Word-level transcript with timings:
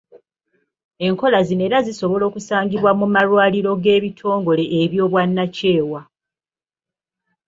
Enkola 1.07 1.39
zino 1.47 1.63
era 1.67 1.79
zisobola 1.87 2.23
okusangibwa 2.29 2.91
mu 2.99 3.05
malwaliro 3.13 3.71
g’ebitongole 3.83 4.63
eby'obwannakyewa. 4.81 6.01